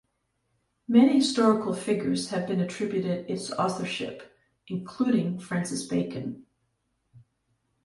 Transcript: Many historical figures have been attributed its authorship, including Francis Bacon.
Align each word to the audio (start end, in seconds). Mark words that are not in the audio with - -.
Many 0.87 1.13
historical 1.17 1.75
figures 1.75 2.29
have 2.29 2.47
been 2.47 2.59
attributed 2.59 3.29
its 3.29 3.51
authorship, 3.51 4.33
including 4.67 5.37
Francis 5.37 5.85
Bacon. 5.85 6.47